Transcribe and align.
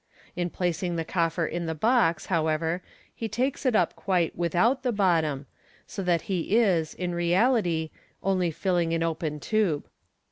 In 0.35 0.49
placing 0.49 0.95
the 0.95 1.05
coffer 1.05 1.45
in 1.45 1.67
the 1.67 1.75
box, 1.75 2.25
however, 2.25 2.81
he 3.13 3.29
takes 3.29 3.67
it 3.67 3.75
up 3.75 3.95
quite 3.95 4.35
without 4.35 4.81
the 4.81 4.91
bottom, 4.91 5.45
so 5.85 6.01
that 6.01 6.23
he 6.23 6.57
is, 6.57 6.95
in 6.95 7.13
reality, 7.13 7.91
only 8.23 8.49
filling 8.49 8.95
an 8.95 9.03
open 9.03 9.39
tube. 9.39 9.87